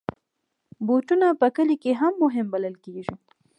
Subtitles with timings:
[0.85, 3.15] بوټونه په کلیو کې هم مهم بلل کېږي.